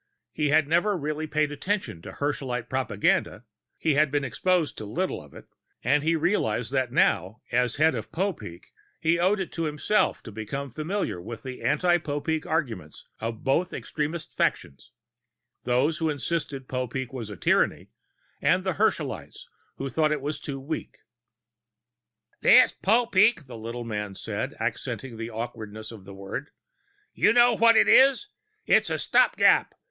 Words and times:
He 0.33 0.49
had 0.49 0.67
never 0.67 0.97
really 0.97 1.27
paid 1.27 1.51
much 1.51 1.57
attention 1.59 2.01
to 2.01 2.13
Herschelite 2.13 2.67
propaganda 2.69 3.45
he 3.77 3.93
had 3.93 4.09
been 4.09 4.23
exposed 4.23 4.75
to 4.79 4.85
little 4.85 5.21
of 5.21 5.35
it 5.35 5.45
and 5.83 6.01
he 6.01 6.15
realized 6.15 6.71
that 6.71 6.91
now, 6.91 7.39
as 7.51 7.75
head 7.75 7.93
of 7.93 8.11
Popeek, 8.11 8.73
he 8.99 9.19
owed 9.19 9.39
it 9.39 9.51
to 9.51 9.65
himself 9.65 10.23
to 10.23 10.31
become 10.31 10.71
familiar 10.71 11.21
with 11.21 11.43
the 11.43 11.61
anti 11.61 11.99
Popeek 11.99 12.47
arguments 12.47 13.05
of 13.19 13.43
both 13.43 13.73
extremist 13.73 14.35
factions 14.35 14.89
those 15.65 15.99
who 15.99 16.09
insisted 16.09 16.67
Popeek 16.67 17.13
was 17.13 17.29
a 17.29 17.37
tyranny, 17.37 17.91
and 18.41 18.63
the 18.63 18.77
Herschelites, 18.79 19.45
who 19.75 19.87
thought 19.87 20.11
it 20.11 20.21
was 20.21 20.39
too 20.39 20.59
weak. 20.59 21.01
"This 22.41 22.73
Popeek," 22.73 23.45
the 23.45 23.55
little 23.55 23.83
man 23.85 24.15
said, 24.15 24.55
accenting 24.59 25.17
the 25.17 25.29
awkwardness 25.29 25.91
of 25.91 26.05
the 26.05 26.15
word. 26.15 26.49
"You 27.13 27.33
know 27.33 27.53
what 27.53 27.77
it 27.77 27.87
is? 27.87 28.29
It's 28.65 28.89
a 28.89 28.97
stopgap. 28.97 29.75